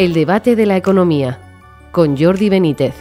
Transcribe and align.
El 0.00 0.14
debate 0.14 0.56
de 0.56 0.64
la 0.64 0.78
economía 0.78 1.38
con 1.92 2.16
Jordi 2.16 2.48
Benítez. 2.48 2.94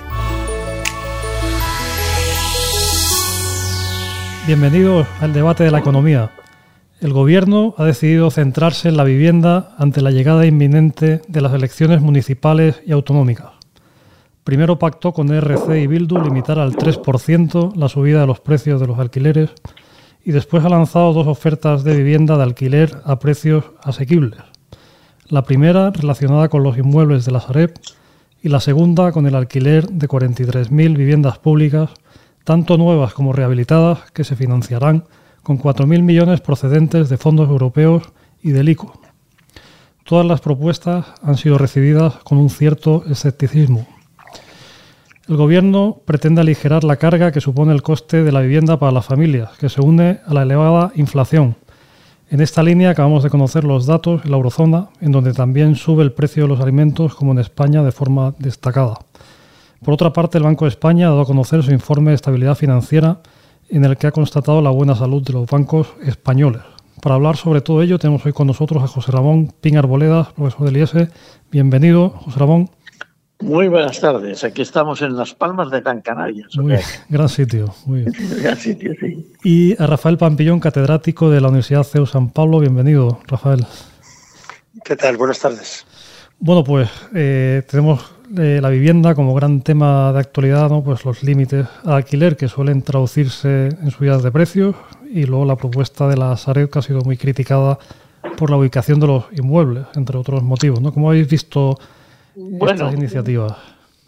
Bienvenidos 4.45 5.07
al 5.21 5.31
debate 5.31 5.63
de 5.63 5.71
la 5.71 5.79
economía. 5.79 6.31
El 6.99 7.13
Gobierno 7.13 7.73
ha 7.77 7.85
decidido 7.85 8.29
centrarse 8.31 8.89
en 8.89 8.97
la 8.97 9.05
vivienda 9.05 9.73
ante 9.77 10.01
la 10.01 10.11
llegada 10.11 10.45
inminente 10.45 11.21
de 11.25 11.39
las 11.39 11.53
elecciones 11.53 12.01
municipales 12.01 12.81
y 12.85 12.91
autonómicas. 12.91 13.51
Primero 14.43 14.77
pactó 14.77 15.13
con 15.13 15.31
RC 15.31 15.79
y 15.79 15.87
Bildu 15.87 16.21
limitar 16.21 16.59
al 16.59 16.73
3% 16.73 17.77
la 17.77 17.87
subida 17.87 18.19
de 18.19 18.27
los 18.27 18.41
precios 18.41 18.81
de 18.81 18.87
los 18.87 18.99
alquileres 18.99 19.51
y 20.25 20.33
después 20.33 20.65
ha 20.65 20.69
lanzado 20.69 21.13
dos 21.13 21.27
ofertas 21.27 21.85
de 21.85 21.95
vivienda 21.95 22.35
de 22.35 22.43
alquiler 22.43 22.97
a 23.05 23.19
precios 23.19 23.63
asequibles. 23.83 24.41
La 25.29 25.43
primera 25.43 25.91
relacionada 25.91 26.49
con 26.49 26.63
los 26.63 26.75
inmuebles 26.79 27.23
de 27.23 27.31
la 27.31 27.39
Sareb 27.39 27.75
y 28.41 28.49
la 28.49 28.59
segunda 28.59 29.11
con 29.11 29.27
el 29.27 29.35
alquiler 29.35 29.87
de 29.87 30.07
43.000 30.07 30.97
viviendas 30.97 31.37
públicas, 31.37 31.91
tanto 32.43 32.79
nuevas 32.79 33.13
como 33.13 33.31
rehabilitadas, 33.31 34.09
que 34.11 34.23
se 34.23 34.35
financiarán 34.35 35.03
con 35.43 35.59
4.000 35.59 36.01
millones 36.01 36.41
procedentes 36.41 37.09
de 37.09 37.17
fondos 37.17 37.47
europeos 37.47 38.11
y 38.41 38.49
del 38.49 38.69
ICO. 38.69 38.99
Todas 40.03 40.25
las 40.25 40.41
propuestas 40.41 41.05
han 41.21 41.37
sido 41.37 41.59
recibidas 41.59 42.15
con 42.23 42.39
un 42.39 42.49
cierto 42.49 43.03
escepticismo. 43.07 43.85
El 45.27 45.37
Gobierno 45.37 46.01
pretende 46.05 46.41
aligerar 46.41 46.83
la 46.83 46.95
carga 46.95 47.31
que 47.31 47.39
supone 47.39 47.71
el 47.71 47.83
coste 47.83 48.23
de 48.23 48.31
la 48.31 48.41
vivienda 48.41 48.79
para 48.79 48.93
las 48.93 49.05
familias, 49.05 49.51
que 49.59 49.69
se 49.69 49.79
une 49.79 50.21
a 50.25 50.33
la 50.33 50.41
elevada 50.41 50.91
inflación 50.95 51.55
en 52.31 52.41
esta 52.41 52.61
línea 52.61 52.91
acabamos 52.91 53.23
de 53.23 53.29
conocer 53.29 53.63
los 53.63 53.87
datos 53.87 54.23
en 54.23 54.31
la 54.31 54.37
eurozona, 54.37 54.89
en 55.01 55.11
donde 55.11 55.33
también 55.33 55.75
sube 55.75 56.03
el 56.03 56.11
precio 56.11 56.43
de 56.43 56.49
los 56.49 56.59
alimentos, 56.59 57.15
como 57.15 57.31
en 57.31 57.39
España, 57.39 57.81
de 57.81 57.91
forma 57.91 58.35
destacada. 58.37 58.99
Por 59.83 59.95
otra 59.95 60.13
parte, 60.13 60.37
el 60.37 60.43
Banco 60.43 60.65
de 60.65 60.69
España 60.69 61.07
ha 61.07 61.09
dado 61.09 61.21
a 61.21 61.25
conocer 61.25 61.63
su 61.63 61.71
informe 61.71 62.11
de 62.11 62.15
estabilidad 62.15 62.55
financiera, 62.55 63.21
en 63.69 63.83
el 63.83 63.97
que 63.97 64.07
ha 64.07 64.11
constatado 64.11 64.61
la 64.61 64.69
buena 64.69 64.95
salud 64.95 65.23
de 65.23 65.33
los 65.33 65.47
bancos 65.47 65.87
españoles. 66.03 66.61
Para 67.01 67.15
hablar 67.15 67.37
sobre 67.37 67.61
todo 67.61 67.81
ello, 67.81 67.97
tenemos 67.97 68.25
hoy 68.25 68.33
con 68.33 68.45
nosotros 68.45 68.83
a 68.83 68.87
José 68.87 69.11
Ramón 69.11 69.53
Pin 69.61 69.77
Arboledas, 69.77 70.33
profesor 70.33 70.65
del 70.65 70.77
IES. 70.77 71.09
Bienvenido, 71.49 72.09
José 72.09 72.39
Ramón. 72.39 72.69
Muy 73.41 73.69
buenas 73.69 74.01
tardes. 74.01 74.43
Aquí 74.43 74.61
estamos 74.61 75.01
en 75.01 75.15
Las 75.15 75.33
Palmas 75.33 75.71
de 75.71 75.79
Gran 75.79 76.01
Canaria. 76.01 76.45
Muy 76.55 76.75
gran 77.07 77.29
sitio. 77.29 77.73
Muy 77.85 78.01
bien. 78.01 78.13
gran 78.41 78.57
sitio, 78.57 78.93
sí. 78.99 79.25
Y 79.43 79.81
a 79.81 79.87
Rafael 79.87 80.17
Pampillón, 80.17 80.59
catedrático 80.59 81.29
de 81.29 81.39
la 81.39 81.47
Universidad 81.47 81.83
CEU 81.83 82.05
San 82.05 82.31
Pablo. 82.31 82.59
Bienvenido, 82.59 83.21
Rafael. 83.27 83.65
¿Qué 84.83 84.97
tal? 84.97 85.15
Buenas 85.15 85.39
tardes. 85.39 85.85
Bueno, 86.37 86.65
pues 86.65 86.89
eh, 87.15 87.63
tenemos 87.69 88.13
eh, 88.37 88.59
la 88.61 88.69
vivienda 88.69 89.15
como 89.15 89.33
gran 89.33 89.61
tema 89.61 90.11
de 90.11 90.19
actualidad, 90.19 90.69
¿no? 90.69 90.83
pues 90.83 91.05
los 91.05 91.23
límites 91.23 91.65
al 91.85 91.93
alquiler 91.93 92.35
que 92.35 92.49
suelen 92.49 92.81
traducirse 92.81 93.69
en 93.69 93.89
subidas 93.91 94.21
de 94.21 94.31
precios 94.31 94.75
y 95.09 95.23
luego 95.23 95.45
la 95.45 95.55
propuesta 95.55 96.09
de 96.09 96.17
la 96.17 96.35
Sareb 96.35 96.69
que 96.69 96.79
ha 96.79 96.81
sido 96.81 97.01
muy 97.01 97.15
criticada 97.15 97.79
por 98.37 98.49
la 98.49 98.57
ubicación 98.57 98.99
de 98.99 99.07
los 99.07 99.25
inmuebles, 99.31 99.85
entre 99.95 100.17
otros 100.17 100.43
motivos. 100.43 100.81
¿no? 100.81 100.93
¿Cómo 100.93 101.09
habéis 101.09 101.29
visto 101.29 101.77
bueno, 102.35 102.91
iniciativas? 102.91 103.57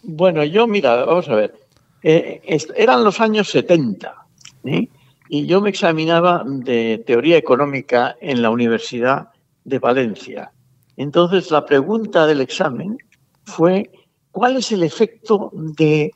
Bueno, 0.02 0.44
yo, 0.44 0.66
mira, 0.66 1.04
vamos 1.04 1.28
a 1.28 1.34
ver. 1.34 1.54
Eh, 2.02 2.40
eran 2.76 3.04
los 3.04 3.20
años 3.20 3.48
70 3.50 4.14
¿eh? 4.64 4.88
y 5.28 5.46
yo 5.46 5.60
me 5.60 5.70
examinaba 5.70 6.42
de 6.44 7.02
teoría 7.06 7.36
económica 7.36 8.16
en 8.20 8.42
la 8.42 8.50
Universidad 8.50 9.28
de 9.64 9.78
Valencia. 9.78 10.50
Entonces, 10.96 11.50
la 11.50 11.64
pregunta 11.64 12.26
del 12.26 12.40
examen 12.40 12.98
fue: 13.44 13.90
¿cuál 14.32 14.56
es 14.56 14.72
el 14.72 14.82
efecto 14.82 15.50
de 15.54 16.12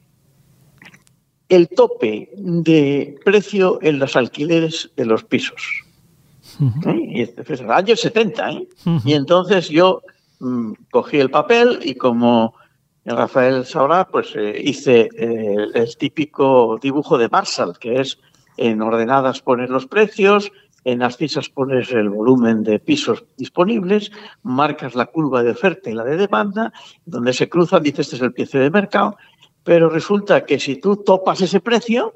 el 1.49 1.69
tope 1.69 2.31
de 2.37 3.17
precio 3.25 3.79
en 3.83 4.01
los 4.01 4.17
alquileres 4.17 4.91
de 4.97 5.07
los 5.07 5.23
pisos? 5.25 5.85
¿Eh? 6.87 7.01
Y 7.09 7.23
este 7.23 7.45
fue 7.45 7.57
el 7.57 7.71
año 7.71 7.95
70, 7.95 8.51
Y 9.05 9.13
entonces 9.13 9.69
yo 9.69 10.03
cogí 10.91 11.19
el 11.19 11.31
papel 11.31 11.81
y 11.83 11.95
como 11.95 12.55
Rafael 13.05 13.65
sabrá, 13.65 14.09
pues 14.09 14.35
eh, 14.35 14.61
hice 14.63 15.09
eh, 15.17 15.69
el 15.75 15.97
típico 15.97 16.79
dibujo 16.81 17.17
de 17.19 17.29
Marshall, 17.29 17.79
que 17.79 18.01
es 18.01 18.19
en 18.57 18.83
ordenadas 18.83 19.43
poner 19.43 19.71
los 19.71 19.87
precios, 19.87 20.51
en 20.85 21.01
las 21.01 21.17
fichas 21.17 21.49
pones 21.49 21.93
el 21.93 22.09
volumen 22.09 22.63
de 22.63 22.79
pisos 22.79 23.25
disponibles, 23.37 24.11
marcas 24.43 24.95
la 24.95 25.07
curva 25.07 25.43
de 25.43 25.51
oferta 25.51 25.91
y 25.91 25.95
la 25.95 26.05
de 26.05 26.17
demanda, 26.17 26.73
donde 27.05 27.33
se 27.33 27.49
cruzan, 27.49 27.83
dices 27.83 28.07
este 28.07 28.17
es 28.17 28.23
el 28.23 28.33
precio 28.33 28.61
de 28.61 28.71
mercado, 28.71 29.17
pero 29.63 29.89
resulta 29.89 30.45
que 30.45 30.59
si 30.61 30.77
tú 30.77 30.97
topas 30.97 31.41
ese 31.41 31.61
precio, 31.61 32.13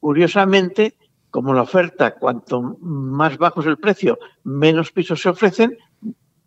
curiosamente, 0.00 0.96
como 1.30 1.52
la 1.52 1.62
oferta, 1.62 2.14
cuanto 2.14 2.76
más 2.80 3.38
bajo 3.38 3.60
es 3.60 3.66
el 3.66 3.78
precio, 3.78 4.18
menos 4.44 4.92
pisos 4.92 5.20
se 5.20 5.28
ofrecen, 5.28 5.76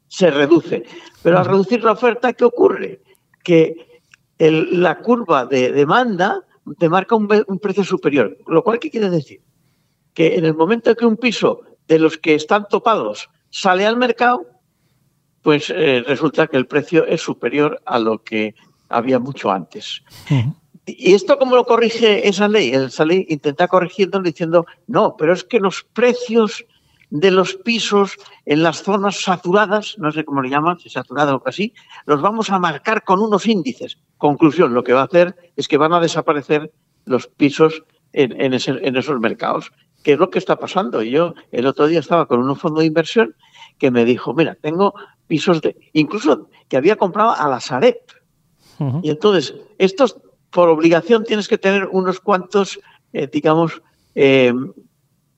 se 0.07 0.31
reduce. 0.31 0.83
Pero 1.21 1.39
al 1.39 1.45
reducir 1.45 1.83
la 1.83 1.93
oferta, 1.93 2.33
¿qué 2.33 2.45
ocurre? 2.45 3.01
Que 3.43 4.01
la 4.38 4.99
curva 4.99 5.45
de 5.45 5.71
demanda 5.71 6.43
te 6.79 6.89
marca 6.89 7.16
un, 7.16 7.27
precio 7.59 7.83
superior. 7.83 8.38
Lo 8.47 8.63
cual, 8.63 8.79
¿qué 8.79 8.89
quiere 8.89 9.09
decir? 9.09 9.41
Que 10.13 10.35
en 10.35 10.45
el 10.45 10.55
momento 10.55 10.95
que 10.95 11.05
un 11.05 11.17
piso 11.17 11.61
de 11.88 11.99
los 11.99 12.17
que 12.17 12.35
están 12.35 12.67
topados 12.69 13.29
sale 13.49 13.85
al 13.85 13.97
mercado, 13.97 14.45
pues 15.41 15.69
eh, 15.69 16.03
resulta 16.05 16.47
que 16.47 16.57
el 16.57 16.65
precio 16.65 17.05
es 17.05 17.21
superior 17.21 17.81
a 17.85 17.99
lo 17.99 18.23
que 18.23 18.55
había 18.89 19.19
mucho 19.19 19.51
antes. 19.51 20.01
¿Y 20.85 21.13
esto 21.13 21.38
cómo 21.38 21.55
lo 21.55 21.65
corrige 21.65 22.27
esa 22.27 22.47
ley? 22.47 22.69
Esa 22.69 23.05
ley 23.05 23.25
intenta 23.29 23.67
corrigiendo 23.67 24.19
diciendo, 24.21 24.65
no, 24.88 25.15
pero 25.17 25.33
es 25.33 25.44
que 25.44 25.59
los 25.59 25.83
precios 25.94 26.65
de 27.09 27.31
los 27.31 27.55
pisos 27.55 28.17
en 28.45 28.63
las 28.63 28.83
zonas 28.83 29.21
saturadas, 29.21 29.95
no 29.97 30.11
sé 30.11 30.25
cómo 30.25 30.41
le 30.41 30.49
llaman, 30.49 30.79
si 30.79 30.89
saturada 30.89 31.35
o 31.35 31.43
así, 31.45 31.73
los 32.05 32.21
vamos 32.21 32.49
a 32.49 32.59
marcar 32.59 33.03
con 33.03 33.19
unos 33.21 33.47
índices. 33.47 33.97
Conclusión, 34.17 34.73
lo 34.73 34.83
que 34.83 34.93
va 34.93 35.01
a 35.01 35.05
hacer 35.05 35.35
es 35.55 35.67
que 35.67 35.77
van 35.77 35.94
a 35.94 35.99
desaparecer 35.99 36.71
los 37.05 37.27
pisos 37.27 37.83
en, 38.13 38.53
esos 38.53 39.19
mercados. 39.19 39.71
¿Qué 40.03 40.13
es 40.13 40.19
lo 40.19 40.29
que 40.29 40.39
está 40.39 40.57
pasando? 40.57 41.01
Yo 41.01 41.33
el 41.51 41.65
otro 41.65 41.88
día 41.88 41.99
estaba 41.99 42.27
con 42.27 42.47
un 42.47 42.55
fondo 42.55 42.79
de 42.79 42.88
inversión 42.88 43.35
que 43.77 43.91
me 43.91 44.05
dijo, 44.05 44.33
mira, 44.33 44.55
tengo 44.55 44.94
pisos 45.27 45.61
de, 45.61 45.75
incluso 45.94 46.49
que 46.69 46.77
había 46.77 46.95
comprado 46.95 47.31
a 47.31 47.47
la 47.47 47.59
Sareb. 47.59 47.97
Y 49.01 49.09
entonces, 49.09 49.55
estos 49.77 50.17
por 50.49 50.69
obligación 50.69 51.23
tienes 51.23 51.47
que 51.47 51.57
tener 51.57 51.88
unos 51.91 52.19
cuantos, 52.19 52.79
eh, 53.13 53.27
digamos, 53.31 53.81
eh, 54.15 54.53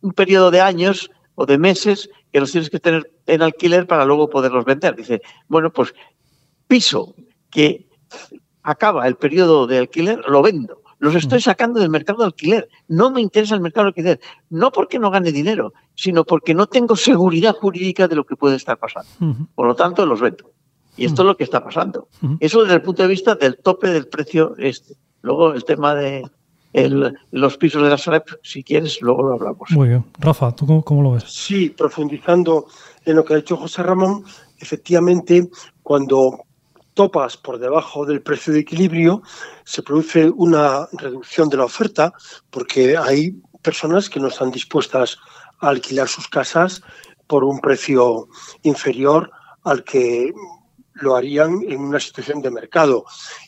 un 0.02 0.14
periodo 0.14 0.52
de 0.52 0.62
años 0.62 1.12
o 1.40 1.46
de 1.46 1.58
meses 1.60 2.10
que 2.34 2.40
los 2.40 2.52
tienes 2.52 2.70
que 2.70 2.80
tener 2.80 3.12
en 3.28 3.44
alquiler 3.44 3.86
para 3.86 4.06
luego 4.06 4.28
poderlos 4.28 4.66
vender. 4.66 4.96
Dice, 4.96 5.22
bueno, 5.48 5.72
pues 5.72 5.94
piso 6.68 7.14
que 7.52 7.88
acaba 8.64 9.08
el 9.08 9.16
periodo 9.18 9.68
de 9.68 9.78
alquiler, 9.78 10.20
lo 10.28 10.42
vendo. 10.42 10.82
Los 10.98 11.14
estoy 11.14 11.40
sacando 11.40 11.80
del 11.80 11.92
mercado 11.92 12.24
de 12.24 12.26
alquiler. 12.26 12.68
No 12.88 13.12
me 13.12 13.22
interesa 13.22 13.54
el 13.54 13.62
mercado 13.62 13.86
de 13.86 13.90
alquiler. 13.90 14.20
No 14.50 14.72
porque 14.72 14.98
no 14.98 15.12
gane 15.12 15.32
dinero, 15.32 15.74
sino 15.94 16.26
porque 16.26 16.56
no 16.56 16.66
tengo 16.66 16.96
seguridad 16.96 17.56
jurídica 17.56 18.08
de 18.08 18.16
lo 18.16 18.26
que 18.26 18.36
puede 18.36 18.56
estar 18.56 18.80
pasando. 18.80 19.08
Por 19.54 19.68
lo 19.68 19.76
tanto, 19.76 20.08
los 20.08 20.20
vendo. 20.20 20.52
Y 20.96 21.06
esto 21.06 21.22
es 21.22 21.28
lo 21.28 21.38
que 21.38 21.44
está 21.44 21.64
pasando. 21.64 22.08
Eso 22.40 22.64
desde 22.64 22.74
el 22.74 22.82
punto 22.82 23.04
de 23.04 23.10
vista 23.10 23.36
del 23.36 23.58
tope 23.58 23.90
del 23.90 24.08
precio 24.08 24.56
este. 24.58 24.96
Luego 25.22 25.54
el 25.54 25.64
tema 25.66 25.94
de, 25.94 26.24
los 27.32 27.58
pisos 27.58 27.84
de 27.84 27.90
la 27.90 27.98
Sareb, 27.98 28.24
si 28.44 28.64
quieres, 28.64 29.02
luego 29.02 29.24
lo 29.24 29.34
hablamos. 29.34 29.70
Muy 29.72 29.90
bien. 29.90 30.06
Rafa, 30.20 30.52
¿tú 30.52 30.84
cómo, 30.84 31.02
lo 31.02 31.12
ves? 31.14 31.24
Sí, 31.28 31.70
profundizando 31.70 32.68
en 33.06 33.16
lo 33.16 33.26
que 33.26 33.34
ha 33.34 33.38
dicho 33.38 33.58
José 33.58 33.84
Ramón, 33.84 34.24
efectivamente, 34.60 35.50
cuando 35.82 36.44
topas 36.94 37.38
por 37.38 37.60
debajo 37.60 38.06
del 38.06 38.22
precio 38.22 38.54
de 38.54 38.60
equilibrio, 38.60 39.22
se 39.64 39.84
produce 39.84 40.30
una 40.30 40.88
reducción 40.94 41.50
de 41.50 41.58
la 41.58 41.66
oferta 41.66 42.14
porque 42.50 42.98
hay 42.98 43.40
personas 43.62 44.10
que 44.10 44.20
no 44.20 44.28
están 44.28 44.52
dispuestas 44.52 45.18
a 45.60 45.70
alquilar 45.70 46.08
sus 46.08 46.28
casas 46.28 46.82
por 47.28 47.44
un 47.44 47.60
precio 47.60 48.28
inferior 48.64 49.30
al 49.64 49.84
que 49.84 50.34
lo 50.94 51.16
harían 51.16 51.62
en 51.68 51.82
una 51.82 52.00
situación 52.00 52.42
de 52.42 52.50
mercado. 52.50 53.06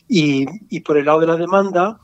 Y, 0.08 0.46
y 0.68 0.80
por 0.80 0.96
el 0.96 1.06
lado 1.06 1.20
de 1.20 1.26
la 1.26 1.36
demanda, 1.36 1.98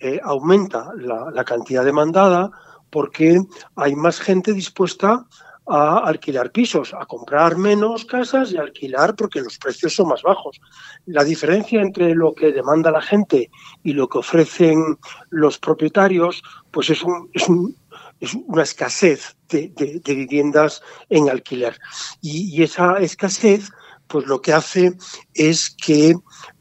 eh, 0.00 0.18
aumenta 0.24 0.92
la, 0.96 1.44
cantidad 1.44 1.84
demandada 1.84 2.50
porque 2.88 3.38
hay 3.76 3.94
más 3.94 4.18
gente 4.18 4.54
dispuesta 4.54 5.26
a 5.66 5.98
alquilar 5.98 6.50
pisos, 6.50 6.94
a 6.94 7.04
comprar 7.04 7.58
menos 7.58 8.06
casas 8.06 8.50
y 8.50 8.56
alquilar 8.56 9.14
porque 9.14 9.42
los 9.42 9.58
precios 9.58 9.94
son 9.94 10.08
más 10.08 10.22
bajos. 10.22 10.58
La 11.04 11.22
diferencia 11.22 11.82
entre 11.82 12.14
lo 12.14 12.34
que 12.34 12.50
demanda 12.50 12.90
la 12.90 13.02
gente 13.02 13.50
y 13.84 13.92
lo 13.92 14.08
que 14.08 14.18
ofrecen 14.18 14.98
los 15.28 15.58
propietarios, 15.58 16.42
pues 16.70 16.88
es, 16.88 17.02
una 17.04 18.62
escasez 18.62 19.36
de, 19.50 20.00
viviendas 20.04 20.82
en 21.10 21.28
alquiler. 21.28 21.78
Y, 22.22 22.62
esa 22.62 22.98
escasez 23.00 23.70
pues 24.06 24.26
lo 24.26 24.40
que 24.40 24.54
hace 24.54 24.94
es 25.34 25.70
que 25.70 26.14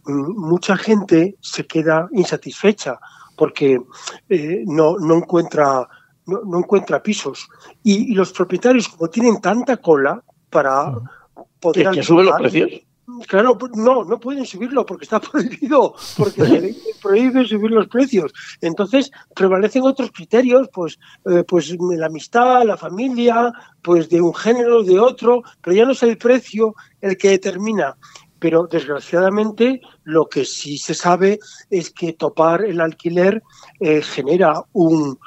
mm, 0.04 0.50
mucha 0.50 0.78
gente 0.78 1.36
se 1.40 1.66
queda 1.66 2.08
insatisfecha 2.12 3.00
porque 3.40 3.82
eh, 4.28 4.64
no, 4.68 4.98
no, 5.00 5.16
encuentra, 5.16 5.88
no, 6.26 6.58
encuentra 6.58 7.02
pisos. 7.02 7.48
Y, 7.82 8.14
los 8.14 8.34
propietarios, 8.34 8.90
como 8.90 9.10
tienen 9.10 9.40
tanta 9.40 9.78
cola 9.78 10.22
para 10.50 10.94
poder... 11.62 11.92
Que, 11.92 12.04
suben 12.04 12.26
los 12.26 12.38
precios. 12.38 12.70
Claro, 13.28 13.58
pues, 13.58 13.72
no, 13.78 14.04
no 14.04 14.20
pueden 14.20 14.46
subirlo 14.46 14.86
porque 14.86 15.06
está 15.06 15.22
prohibido, 15.32 15.96
porque 16.18 16.46
se 16.46 16.76
prohíbe 17.02 17.48
subir 17.48 17.72
los 17.72 17.88
precios. 17.88 18.34
Entonces 18.60 19.10
prevalecen 19.34 19.84
otros 19.84 20.12
criterios, 20.12 20.68
pues, 20.74 21.00
eh, 21.32 21.46
pues 21.48 21.74
la 21.80 22.08
amistad, 22.08 22.66
la 22.66 22.76
familia, 22.76 23.54
pues 23.82 24.10
de 24.10 24.20
un 24.20 24.36
género, 24.36 24.84
de 24.84 25.00
otro, 25.00 25.44
pero 25.62 25.78
ya 25.78 25.86
no 25.86 25.94
es 25.94 26.04
el 26.04 26.18
precio 26.18 26.76
el 27.00 27.18
que 27.18 27.30
determina 27.30 27.96
pero 28.40 28.68
desgraciadamente 28.68 29.82
lo 30.04 30.28
que 30.28 30.46
sí 30.46 30.78
se 30.78 30.94
sabe 30.94 31.40
es 31.70 31.92
que 31.92 32.14
topar 32.14 32.64
el 32.64 32.82
alquiler 32.82 33.44
eh, 33.80 34.02
genera 34.02 34.54
eh, 34.54 34.62
un, 34.74 35.20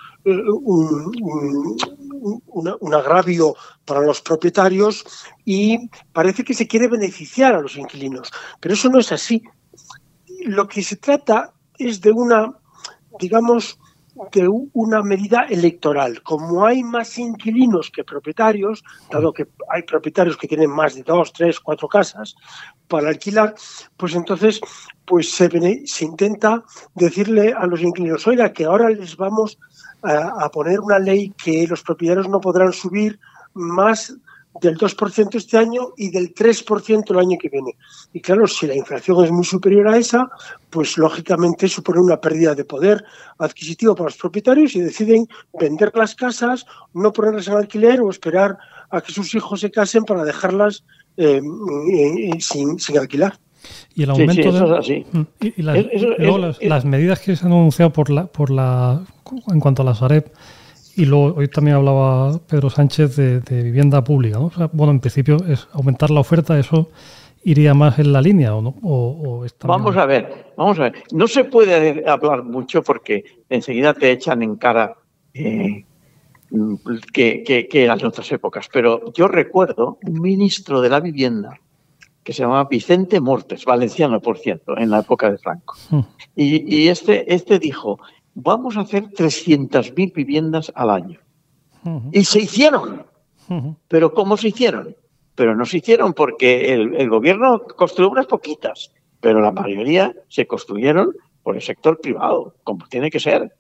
un, 2.81 2.95
agravio 2.95 3.55
para 3.85 4.01
los 4.01 4.21
propietarios 4.21 5.05
y 5.45 5.91
parece 6.13 6.45
que 6.45 6.55
se 6.55 6.67
quiere 6.67 6.89
beneficiar 6.89 7.55
a 7.55 7.61
los 7.61 7.77
inquilinos, 7.77 8.31
pero 8.61 8.75
eso 8.75 8.89
no 8.89 8.99
es 8.99 9.13
así. 9.13 9.43
Lo 10.45 10.67
que 10.69 10.83
se 10.83 10.97
trata 10.97 11.53
es 11.79 12.01
de 12.01 12.13
una, 12.13 12.53
digamos, 13.19 13.79
de 14.33 14.49
una 14.73 15.03
medida 15.03 15.47
electoral. 15.49 16.23
Como 16.23 16.67
hay 16.67 16.83
más 16.83 17.19
inquilinos 17.19 17.91
que 17.91 18.05
propietarios, 18.05 18.85
dado 19.11 19.33
que 19.33 19.47
hay 19.71 19.83
propietarios 19.83 20.37
que 20.37 20.49
tienen 20.49 20.71
más 20.71 20.95
de 20.95 21.03
dos, 21.03 21.33
tres, 21.33 21.61
cuatro 21.61 21.89
casas 21.89 22.35
para 22.89 23.09
alquilar, 23.09 23.55
pues 23.97 24.15
entonces 24.15 24.61
pues 25.07 25.33
se, 25.33 25.49
se 25.87 26.05
intenta 26.05 26.63
decirle 26.95 27.55
a 27.57 27.67
los 27.67 27.81
inquilinos, 27.81 28.27
oiga, 28.27 28.53
que 28.53 28.65
ahora 28.65 28.91
les 28.91 29.17
vamos 29.17 29.59
a 30.03 30.49
poner 30.51 30.81
una 30.81 30.99
ley 30.99 31.33
que 31.43 31.67
los 31.67 31.83
propietarios 31.83 32.29
no 32.29 32.41
podrán 32.41 32.73
subir 32.73 33.19
más 33.55 34.15
del 34.61 34.77
2% 34.77 35.35
este 35.35 35.57
año 35.57 35.89
y 35.97 36.11
del 36.11 36.35
3% 36.35 37.11
el 37.11 37.19
año 37.19 37.39
que 37.41 37.49
viene. 37.49 37.77
Y 38.13 38.21
claro, 38.21 38.47
si 38.47 38.67
la 38.67 38.75
inflación 38.75 39.25
es 39.25 39.31
muy 39.31 39.45
superior 39.45 39.89
a 39.89 39.97
esa, 39.97 40.31
pues 40.71 40.99
lógicamente 40.99 41.69
supone 41.69 42.01
una 42.01 42.21
pérdida 42.21 42.55
de 42.55 42.65
poder 42.65 43.05
adquisitivo 43.39 43.95
para 43.95 44.11
los 44.11 44.17
propietarios 44.17 44.77
y 44.77 44.81
deciden 44.81 45.27
vender 45.59 45.93
las 45.95 46.15
casas, 46.15 46.67
no 46.93 47.13
ponerlas 47.13 47.49
en 47.49 47.55
alquiler 47.55 48.01
o 48.01 48.11
esperar 48.11 48.59
a 48.91 49.01
que 49.01 49.13
sus 49.13 49.35
hijos 49.35 49.61
se 49.61 49.71
casen 49.71 50.05
para 50.05 50.25
dejarlas 50.25 50.85
eh, 51.17 51.41
eh, 51.93 52.41
sin, 52.41 52.77
alquilar. 52.99 53.39
Y 53.95 54.03
el 54.03 54.11
aumento 54.11 54.53
de, 54.53 55.07
Y, 55.41 55.63
las, 56.69 56.85
medidas 56.85 57.21
que 57.21 57.37
se 57.37 57.47
han 57.47 57.53
anunciado 57.53 57.93
por 57.93 58.11
la, 58.11 58.27
por 58.27 58.51
la, 58.51 59.03
en 59.49 59.61
cuanto 59.61 59.83
a 59.83 59.85
la 59.85 59.95
Sareb 59.95 60.31
y 60.97 61.05
luego 61.05 61.35
hoy 61.37 61.49
también 61.49 61.77
hablaba 61.77 62.39
Pedro 62.47 62.71
Sánchez 62.71 63.17
de, 63.17 63.63
vivienda 63.63 64.03
pública. 64.03 64.39
¿no? 64.39 64.51
bueno, 64.73 64.93
en 64.93 65.01
principio 65.01 65.37
es 65.49 65.69
aumentar 65.73 66.11
la 66.11 66.21
oferta, 66.21 66.59
eso 66.59 66.91
iría 67.45 67.75
más 67.75 67.99
en 67.99 68.13
la 68.13 68.21
línea 68.21 68.55
o 68.55 68.63
no? 68.63 68.75
vamos 69.65 69.97
a 69.97 70.07
ver, 70.07 70.53
vamos 70.57 70.79
a 70.79 70.83
ver. 70.85 71.03
No 71.13 71.27
se 71.27 71.45
puede 71.45 72.09
hablar 72.09 72.45
mucho 72.45 72.83
porque 72.83 73.25
enseguida 73.49 73.95
te 73.95 74.11
echan 74.11 74.43
en 74.43 74.57
cara 74.57 74.97
eh, 75.35 75.85
que, 77.13 77.43
que, 77.43 77.67
que, 77.69 77.85
eran 77.85 78.05
otras 78.05 78.31
épocas. 78.33 78.69
Pero 78.73 79.13
yo 79.13 79.29
recuerdo 79.29 79.99
un 80.03 80.21
ministro 80.21 80.81
de 80.81 80.91
la 80.91 81.01
vivienda 81.01 81.59
que 82.23 82.33
se 82.33 82.43
llamaba 82.43 82.69
Vicente 82.71 83.21
Mortes, 83.21 83.65
valenciano 83.65 84.21
por 84.21 84.39
cierto, 84.39 84.79
en 84.79 84.91
la 84.91 85.01
época 85.01 85.31
de 85.31 85.39
Franco. 85.39 85.75
Mm. 85.91 86.01
Y, 86.37 86.77
y, 86.77 86.89
este, 86.89 87.35
este 87.35 87.59
dijo, 87.59 87.99
vamos 88.35 88.77
a 88.77 88.81
hacer 88.81 89.05
300.000 89.05 90.13
viviendas 90.15 90.73
al 90.75 90.91
año. 90.91 91.21
Y 92.13 92.25
se 92.25 92.41
hicieron. 92.41 93.05
Pero 93.89 94.15
¿cómo 94.15 94.37
se 94.37 94.49
hicieron? 94.49 94.97
Pero 95.35 95.57
no 95.57 95.65
se 95.65 95.79
hicieron 95.79 96.15
porque 96.15 96.73
el, 96.73 97.09
gobierno 97.09 97.63
construyó 97.77 98.11
unas 98.11 98.27
poquitas, 98.27 98.93
pero 99.21 99.41
la 99.41 99.53
mayoría 99.53 100.15
se 100.29 100.47
construyeron 100.47 101.15
por 101.43 101.57
el 101.57 101.63
sector 101.63 102.01
privado, 102.01 102.55
como 102.65 102.87
tiene 102.89 103.11
que 103.11 103.21
ser. 103.21 103.53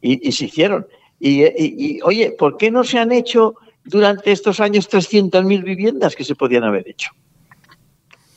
Y, 0.00 0.32
se 0.32 0.46
hicieron. 0.46 0.86
Y, 1.20 2.00
oye, 2.02 2.32
¿por 2.32 2.56
qué 2.56 2.70
no 2.70 2.84
se 2.84 2.98
han 2.98 3.12
hecho 3.12 3.54
durante 3.84 4.32
estos 4.32 4.60
años 4.60 4.90
300.000 4.90 5.62
viviendas 5.62 6.16
que 6.16 6.24
se 6.24 6.34
podían 6.34 6.64
haber 6.64 6.88
hecho 6.88 7.10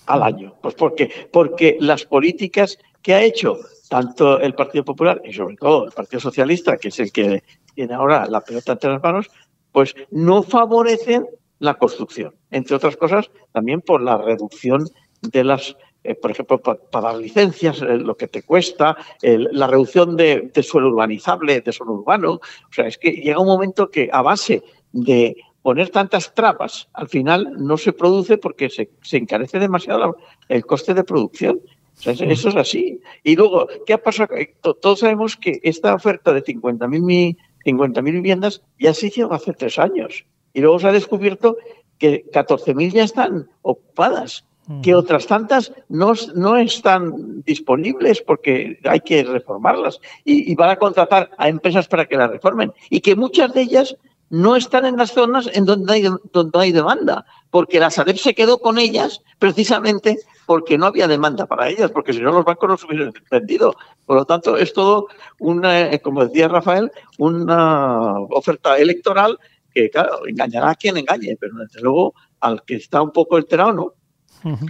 al 0.05 0.23
año? 0.23 0.55
Pues 0.61 0.75
porque, 0.75 1.09
porque 1.31 1.77
las 1.79 2.05
políticas 2.05 2.77
que 3.01 3.13
ha 3.13 3.23
hecho 3.23 3.57
tanto 3.91 4.39
el 4.39 4.53
Partido 4.53 4.85
Popular 4.85 5.21
y 5.25 5.33
sobre 5.33 5.57
todo 5.57 5.83
el 5.83 5.91
Partido 5.91 6.21
Socialista, 6.21 6.77
que 6.77 6.87
es 6.87 6.99
el 7.01 7.11
que 7.11 7.43
tiene 7.75 7.93
ahora 7.93 8.25
la 8.25 8.39
pelota 8.39 8.71
entre 8.71 8.89
las 8.89 9.03
manos, 9.03 9.29
pues 9.73 9.93
no 10.11 10.43
favorecen 10.43 11.27
la 11.59 11.73
construcción. 11.73 12.33
Entre 12.51 12.73
otras 12.73 12.95
cosas, 12.95 13.29
también 13.51 13.81
por 13.81 14.01
la 14.01 14.17
reducción 14.17 14.87
de 15.21 15.43
las, 15.43 15.75
eh, 16.05 16.15
por 16.15 16.31
ejemplo, 16.31 16.61
para, 16.61 17.17
licencias, 17.17 17.81
eh, 17.81 17.97
lo 17.97 18.15
que 18.15 18.29
te 18.29 18.43
cuesta, 18.43 18.95
la 19.21 19.67
reducción 19.67 20.15
de, 20.15 20.49
suelo 20.63 20.87
urbanizable, 20.87 21.59
de 21.59 21.73
suelo 21.73 21.91
urbano. 21.91 22.35
O 22.35 22.73
sea, 22.73 22.87
es 22.87 22.97
que 22.97 23.11
llega 23.11 23.41
un 23.41 23.47
momento 23.47 23.91
que 23.91 24.09
a 24.13 24.21
base 24.21 24.63
de 24.93 25.35
poner 25.61 25.89
tantas 25.89 26.33
trabas, 26.33 26.87
al 26.93 27.09
final 27.09 27.57
no 27.57 27.75
se 27.75 27.91
produce 27.91 28.37
porque 28.37 28.69
se 28.69 29.17
encarece 29.17 29.59
demasiado 29.59 30.15
el 30.47 30.65
coste 30.65 30.93
de 30.93 31.03
producción 31.03 31.59
eso 32.03 32.49
es 32.49 32.55
así. 32.55 32.99
Y 33.23 33.35
luego, 33.35 33.67
¿qué 33.85 33.93
ha 33.93 34.01
pasado? 34.01 34.35
Eh, 34.35 34.55
todos 34.61 34.99
sabemos 34.99 35.37
que 35.37 35.59
esta 35.63 35.93
oferta 35.93 36.33
de 36.33 36.43
50.000 36.43 37.37
50 37.63 38.01
viviendas 38.01 38.61
ya 38.79 38.93
se 38.93 39.07
hizo 39.07 39.31
hace 39.31 39.53
tres 39.53 39.79
años. 39.79 40.25
Y 40.53 40.61
luego 40.61 40.79
se 40.79 40.87
ha 40.87 40.91
descubierto 40.91 41.57
que 41.97 42.25
14.000 42.31 42.91
ya 42.91 43.03
están 43.03 43.49
ocupadas, 43.61 44.45
que 44.83 44.95
otras 44.95 45.27
tantas 45.27 45.73
no, 45.89 46.13
no 46.35 46.55
están 46.55 47.41
disponibles 47.43 48.21
porque 48.21 48.79
hay 48.85 49.01
que 49.01 49.23
reformarlas 49.23 49.99
y, 50.23 50.49
y 50.49 50.55
van 50.55 50.69
a 50.69 50.77
contratar 50.77 51.29
a 51.37 51.49
empresas 51.49 51.87
para 51.87 52.05
que 52.05 52.15
las 52.15 52.31
reformen. 52.31 52.71
Y 52.89 53.01
que 53.01 53.15
muchas 53.15 53.53
de 53.53 53.61
ellas 53.61 53.97
no 54.29 54.55
están 54.55 54.85
en 54.85 54.95
las 54.95 55.11
zonas 55.11 55.49
en 55.53 55.65
donde 55.65 55.93
hay, 55.93 56.07
donde 56.31 56.59
hay 56.59 56.71
demanda, 56.71 57.25
porque 57.49 57.81
la 57.81 57.89
SADEP 57.89 58.15
se 58.15 58.33
quedó 58.33 58.59
con 58.59 58.79
ellas 58.79 59.21
precisamente 59.39 60.19
porque 60.45 60.77
no 60.77 60.87
había 60.87 61.07
demanda 61.07 61.45
para 61.45 61.69
ellas, 61.69 61.91
porque 61.91 62.13
si 62.13 62.19
no 62.19 62.31
los 62.31 62.45
bancos 62.45 62.69
no 62.69 62.77
se 62.77 62.85
hubiesen 62.85 63.13
vendido. 63.29 63.75
Por 64.05 64.17
lo 64.17 64.25
tanto, 64.25 64.57
es 64.57 64.73
todo 64.73 65.07
una, 65.39 65.91
eh, 65.91 66.01
como 66.01 66.25
decía 66.25 66.47
Rafael, 66.47 66.91
una 67.17 68.19
oferta 68.19 68.77
electoral 68.77 69.39
que, 69.73 69.89
claro, 69.89 70.27
engañará 70.27 70.71
a 70.71 70.75
quien 70.75 70.97
engañe, 70.97 71.37
pero 71.39 71.55
desde 71.57 71.81
luego 71.81 72.13
al 72.39 72.63
que 72.63 72.75
está 72.75 73.01
un 73.01 73.11
poco 73.11 73.37
alterado, 73.37 73.73
no. 73.73 73.93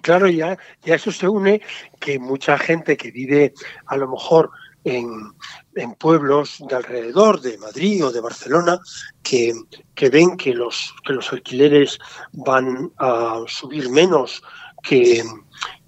Claro, 0.02 0.28
ya, 0.28 0.58
ya 0.84 0.96
eso 0.96 1.12
se 1.12 1.30
une 1.30 1.62
que 2.00 2.20
mucha 2.20 2.58
gente 2.58 2.98
que 2.98 3.10
vive 3.10 3.54
a 3.86 3.96
lo 3.96 4.10
mejor 4.10 4.52
en, 4.84 5.08
en, 5.76 5.94
pueblos 5.94 6.62
de 6.68 6.76
alrededor 6.76 7.40
de 7.40 7.58
Madrid 7.58 8.04
o 8.04 8.12
de 8.12 8.20
Barcelona 8.20 8.80
que, 9.24 9.54
que, 9.96 10.10
ven 10.10 10.36
que 10.36 10.54
los, 10.54 10.94
que 11.06 11.14
los 11.14 11.32
alquileres 11.32 12.00
van 12.34 12.92
a 12.98 13.44
subir 13.48 13.90
menos 13.90 14.44
que, 14.82 15.24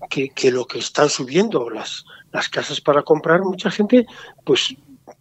que, 0.10 0.52
lo 0.52 0.66
que 0.66 0.80
están 0.80 1.10
subiendo 1.10 1.70
las, 1.70 2.06
las 2.32 2.50
casas 2.50 2.82
para 2.82 3.04
comprar, 3.04 3.42
mucha 3.42 3.72
gente, 3.72 4.06
pues 4.46 4.76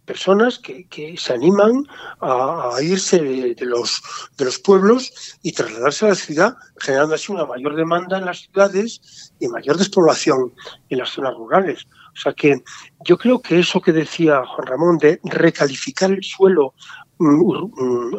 personas 0.05 0.59
que, 0.59 0.87
que 0.87 1.15
se 1.17 1.33
animan 1.33 1.85
a, 2.21 2.75
irse 2.81 3.19
de, 3.19 3.65
los, 3.65 4.01
de 4.37 4.45
los 4.45 4.59
pueblos 4.59 5.37
y 5.41 5.51
trasladarse 5.51 6.05
a 6.05 6.09
la 6.09 6.15
ciudad, 6.15 6.55
generando 6.79 7.15
así 7.15 7.31
una 7.31 7.45
mayor 7.45 7.75
demanda 7.75 8.17
en 8.17 8.25
las 8.25 8.39
ciudades 8.39 9.33
y 9.39 9.47
mayor 9.47 9.77
despoblación 9.77 10.53
en 10.89 10.97
las 10.97 11.09
zonas 11.09 11.33
rurales. 11.35 11.85
O 12.15 12.19
sea 12.19 12.33
que 12.33 12.61
yo 13.05 13.17
creo 13.17 13.41
que 13.41 13.59
eso 13.59 13.81
que 13.81 13.91
decía 13.91 14.45
Juan 14.45 14.67
Ramón 14.67 14.97
de 14.97 15.19
recalificar 15.23 16.11
el 16.11 16.23
suelo 16.23 16.73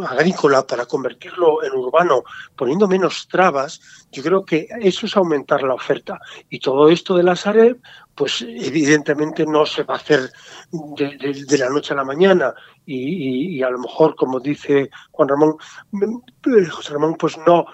agrícola 0.09 0.67
para 0.67 0.87
convertirlo 0.87 1.63
en 1.63 1.73
urbano, 1.73 2.25
poniendo 2.57 2.89
menos 2.89 3.29
trabas, 3.29 3.81
yo 4.13 4.23
creo 4.23 4.45
que 4.45 4.69
eso 4.81 5.07
es 5.07 5.17
aumentar 5.17 5.63
la 5.63 5.75
oferta. 5.75 6.21
Y 6.49 6.59
todo 6.59 6.89
esto 6.89 7.17
de 7.17 7.23
la 7.23 7.37
Sareb, 7.37 7.81
pues 8.15 8.43
evidentemente 8.43 9.45
no 9.45 9.67
se 9.67 9.83
va 9.83 9.95
a 9.95 9.99
hacer 9.99 10.31
de, 10.71 11.59
la 11.59 11.69
noche 11.69 11.93
a 11.93 11.97
la 11.97 12.05
mañana. 12.05 12.55
Y, 12.87 13.63
a 13.63 13.71
lo 13.71 13.79
mejor, 13.79 14.15
como 14.15 14.41
dice 14.41 14.91
Juan 15.11 15.29
Ramón, 15.29 15.57
eh, 15.95 16.67
José 16.67 16.93
Ramón, 16.93 17.15
pues 17.15 17.37
no, 17.39 17.65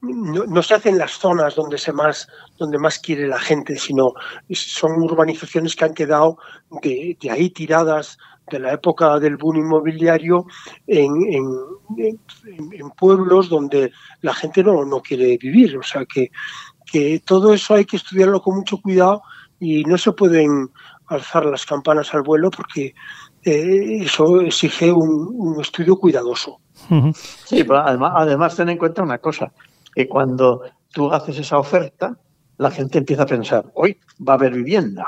no, 0.00 0.62
se 0.62 0.74
hace 0.74 0.88
en 0.88 0.98
las 0.98 1.12
zonas 1.12 1.54
donde 1.54 1.78
se 1.78 1.92
más, 1.92 2.28
donde 2.58 2.78
más 2.78 2.98
quiere 2.98 3.28
la 3.28 3.38
gente, 3.38 3.76
sino 3.76 4.12
son 4.50 5.00
urbanizaciones 5.00 5.76
que 5.76 5.84
han 5.84 5.94
quedado 5.94 6.38
de 6.82 7.30
ahí 7.30 7.50
tiradas 7.50 8.18
de 8.50 8.58
la 8.58 8.72
época 8.72 9.18
del 9.18 9.36
boom 9.36 9.56
inmobiliario 9.56 10.46
en, 10.86 11.10
en, 11.98 12.90
pueblos 12.96 13.48
donde 13.48 13.92
la 14.22 14.34
gente 14.34 14.62
no, 14.62 14.84
no 14.84 15.00
quiere 15.00 15.36
vivir. 15.36 15.76
O 15.76 15.82
sea 15.82 16.04
que, 16.04 16.30
que 16.90 17.20
todo 17.24 17.52
eso 17.52 17.74
hay 17.74 17.84
que 17.84 17.96
estudiarlo 17.96 18.40
con 18.40 18.56
mucho 18.56 18.78
cuidado 18.78 19.22
y 19.58 19.84
no 19.84 19.98
se 19.98 20.12
pueden 20.12 20.70
alzar 21.06 21.46
las 21.46 21.64
campanas 21.66 22.12
al 22.14 22.22
vuelo 22.22 22.50
porque 22.50 22.94
eh, 23.44 24.02
eso 24.02 24.40
exige 24.40 24.92
un, 24.92 25.60
estudio 25.60 25.96
cuidadoso. 25.96 26.60
Sí, 27.44 27.64
pero 27.64 27.78
además, 27.78 28.12
además 28.16 28.56
ten 28.56 28.68
en 28.68 28.78
cuenta 28.78 29.02
una 29.02 29.18
cosa, 29.18 29.52
que 29.94 30.08
cuando 30.08 30.62
tú 30.92 31.12
haces 31.12 31.38
esa 31.38 31.58
oferta, 31.58 32.18
la 32.58 32.70
gente 32.70 32.98
empieza 32.98 33.22
a 33.22 33.26
pensar, 33.26 33.64
hoy 33.74 33.98
va 34.26 34.34
a 34.34 34.36
haber 34.36 34.52
vivienda. 34.52 35.06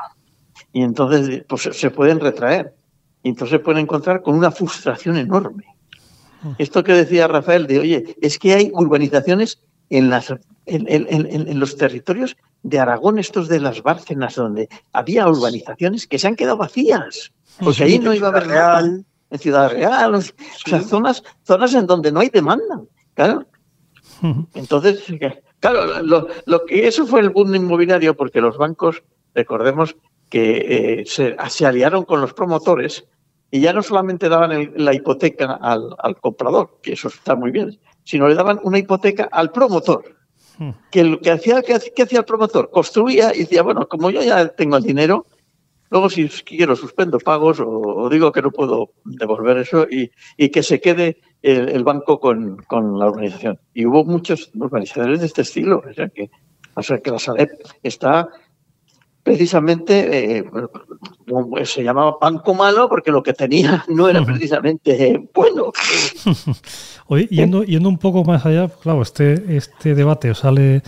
Y 0.72 0.82
entonces 0.82 1.44
pues, 1.48 1.68
se 1.72 1.90
pueden 1.90 2.20
retraer. 2.20 2.74
Y 3.22 3.30
entonces 3.30 3.58
se 3.58 3.64
pueden 3.64 3.82
encontrar 3.82 4.22
con 4.22 4.34
una 4.34 4.50
frustración 4.50 5.16
enorme. 5.16 5.64
Esto 6.58 6.84
que 6.84 6.92
decía 6.92 7.26
Rafael 7.26 7.66
de, 7.66 7.78
oye, 7.80 8.16
es 8.20 8.38
que 8.38 8.54
hay 8.54 8.70
urbanizaciones 8.72 9.60
en, 9.90 10.10
las, 10.10 10.32
en, 10.66 11.58
los 11.60 11.76
territorios 11.76 12.36
de 12.62 12.78
Aragón, 12.78 13.18
estos 13.18 13.48
de 13.48 13.60
las 13.60 13.82
Bárcenas, 13.82 14.36
donde 14.36 14.68
había 14.92 15.28
urbanizaciones 15.28 16.06
que 16.06 16.18
se 16.18 16.28
han 16.28 16.36
quedado 16.36 16.56
vacías, 16.56 17.32
porque 17.58 17.84
ahí 17.84 17.98
no 17.98 18.14
iba 18.14 18.28
a 18.28 18.30
haber 18.30 18.46
Real. 18.46 19.04
En 19.30 19.38
Ciudad 19.38 19.70
Real, 19.70 20.14
o 20.14 20.22
sea, 20.22 20.80
zonas, 20.80 21.22
zonas 21.42 21.74
en 21.74 21.86
donde 21.86 22.10
no 22.10 22.20
hay 22.20 22.30
demanda, 22.30 22.80
claro. 23.12 23.46
Entonces, 24.54 25.04
claro, 25.60 26.02
lo, 26.02 26.64
que 26.66 26.88
eso 26.88 27.06
fue 27.06 27.20
el 27.20 27.28
boom 27.28 27.54
inmobiliario, 27.54 28.16
porque 28.16 28.40
los 28.40 28.56
bancos, 28.56 29.02
recordemos 29.34 29.96
que 30.28 31.00
eh, 31.00 31.04
se, 31.06 31.36
se 31.48 31.66
aliaron 31.66 32.04
con 32.04 32.20
los 32.20 32.34
promotores 32.34 33.06
y 33.50 33.60
ya 33.60 33.72
no 33.72 33.82
solamente 33.82 34.28
daban 34.28 34.72
la 34.76 34.94
hipoteca 34.94 35.58
al, 35.60 36.16
comprador, 36.20 36.78
que 36.82 36.92
eso 36.92 37.08
está 37.08 37.34
muy 37.34 37.50
bien, 37.50 37.78
sino 38.04 38.28
le 38.28 38.34
daban 38.34 38.60
una 38.62 38.78
hipoteca 38.78 39.28
al 39.32 39.50
promotor. 39.50 40.16
Hmm. 40.58 40.70
Que 40.90 41.04
lo 41.04 41.20
que 41.20 41.30
hacía, 41.30 41.62
que, 41.62 41.74
hacía 41.74 42.18
el 42.18 42.24
promotor, 42.24 42.70
construía 42.70 43.34
y 43.34 43.40
decía, 43.40 43.62
bueno, 43.62 43.88
como 43.88 44.10
yo 44.10 44.22
ya 44.22 44.48
tengo 44.48 44.76
el 44.76 44.82
dinero, 44.82 45.26
luego 45.90 46.10
si 46.10 46.28
quiero 46.28 46.76
suspendo 46.76 47.18
pagos 47.18 47.58
o, 47.64 48.08
digo 48.10 48.32
que 48.32 48.42
no 48.42 48.50
puedo 48.50 48.90
devolver 49.04 49.58
eso 49.58 49.86
y, 49.88 50.10
que 50.50 50.62
se 50.62 50.80
quede 50.80 51.18
el, 51.40 51.84
banco 51.84 52.20
con, 52.20 52.58
la 52.68 53.06
organización. 53.06 53.58
Y 53.72 53.86
hubo 53.86 54.04
muchas 54.04 54.50
organizaciones 54.58 55.20
de 55.20 55.26
este 55.26 55.42
estilo, 55.42 55.82
o 55.88 55.92
sea 55.94 56.08
que, 56.08 56.30
o 56.74 56.82
sea 56.82 56.98
que 56.98 57.10
la 57.10 57.18
Salep 57.18 57.50
está 57.82 58.28
precisamente 59.28 60.38
eh, 60.38 60.44
se 61.64 61.84
llamaba 61.84 62.16
banco 62.20 62.54
malo 62.54 62.88
porque 62.88 63.10
lo 63.10 63.22
que 63.22 63.34
tenía 63.34 63.84
no 63.88 64.08
era 64.08 64.24
precisamente 64.24 65.28
bueno. 65.34 65.72
Oye, 67.06 67.26
yendo, 67.30 67.62
yendo 67.64 67.88
un 67.88 67.98
poco 67.98 68.24
más 68.24 68.44
allá, 68.46 68.68
claro, 68.68 69.02
este, 69.02 69.56
este 69.56 69.94
debate 69.94 70.34
sale 70.34 70.82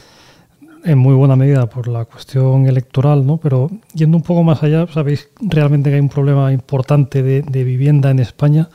en 0.84 0.98
muy 0.98 1.14
buena 1.14 1.36
medida 1.36 1.68
por 1.68 1.88
la 1.88 2.06
cuestión 2.06 2.66
electoral, 2.66 3.26
¿no? 3.26 3.36
Pero 3.36 3.70
yendo 3.92 4.16
un 4.16 4.22
poco 4.22 4.42
más 4.42 4.62
allá, 4.62 4.86
sabéis 4.86 5.28
realmente 5.40 5.90
que 5.90 5.96
hay 5.96 6.00
un 6.00 6.08
problema 6.08 6.52
importante 6.52 7.22
de, 7.22 7.64
vivienda 7.64 8.10
en 8.10 8.18
España 8.18 8.70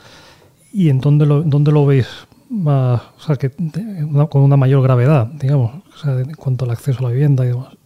y 0.72 0.88
en 0.88 1.00
dónde 1.00 1.26
lo, 1.26 1.42
dónde 1.42 1.72
lo 1.72 1.84
veis 1.86 2.06
más, 2.48 3.02
o 3.16 3.20
sea, 3.20 3.36
que 3.36 3.50
con 4.30 4.42
una 4.42 4.56
mayor 4.56 4.82
gravedad, 4.82 5.26
digamos, 5.26 5.82
o 5.94 5.98
sea, 5.98 6.20
en 6.20 6.34
cuanto 6.34 6.64
al 6.64 6.70
acceso 6.70 7.00
a 7.00 7.02
la 7.02 7.08
vivienda 7.10 7.44
y 7.44 7.48
demás. 7.48 7.76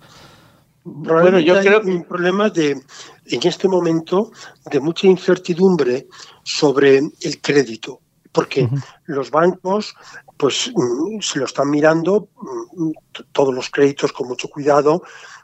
Bueno, 0.92 1.38
yo 1.38 1.58
creo 1.60 1.80
que 1.80 1.90
hay 1.90 1.96
un 1.96 2.04
problema 2.04 2.50
de, 2.50 2.70
en 2.70 3.40
este 3.44 3.68
momento, 3.68 4.32
de 4.70 4.80
mucha 4.80 5.06
incertidumbre 5.06 6.08
sobre 6.42 6.98
el 6.98 7.40
crédito, 7.40 8.00
porque 8.32 8.68
los 9.06 9.30
bancos, 9.30 9.94
pues, 10.36 10.72
mm, 10.74 11.20
se 11.20 11.38
lo 11.38 11.44
están 11.44 11.70
mirando 11.70 12.28
mm, 12.76 12.90
todos 13.32 13.54
los 13.54 13.70
créditos 13.70 14.12
con 14.12 14.28
mucho 14.28 14.48
cuidado, 14.48 15.02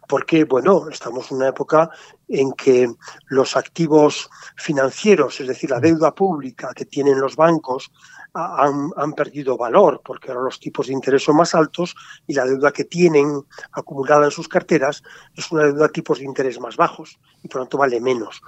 porque, 0.09 0.45
bueno, 0.45 0.89
estamos 0.91 1.31
en 1.31 1.39
una 1.39 1.49
época 1.49 1.91
en 2.29 2.53
que 2.53 2.89
los 3.27 3.57
activos 3.57 4.29
financieros, 4.57 5.41
es 5.41 5.47
decir, 5.47 5.71
la 5.71 5.81
deuda 5.81 6.15
pública 6.15 6.73
que 6.75 6.85
tienen 6.85 7.21
los 7.21 7.37
bancos, 7.37 7.91
han, 8.37 9.13
perdido 9.15 9.57
valor 9.57 10.03
porque 10.05 10.31
ahora 10.31 10.45
los 10.45 10.61
tipos 10.61 10.89
de 10.89 10.93
interés 10.93 11.25
son 11.25 11.37
más 11.37 11.55
altos 11.55 11.95
y 12.27 12.35
la 12.35 12.45
deuda 12.45 12.73
que 12.73 12.85
tienen 12.85 13.43
acumulada 13.73 14.27
en 14.27 14.31
sus 14.31 14.49
carteras 14.49 15.03
es 15.35 15.51
una 15.51 15.65
deuda 15.65 15.87
de 15.87 15.93
tipos 15.93 16.19
de 16.19 16.27
interés 16.27 16.61
más 16.61 16.77
bajos 16.77 17.19
y 17.43 17.49
por 17.49 17.61
lo 17.61 17.65
tanto 17.65 17.79
vale 17.79 18.01
menos. 18.01 18.43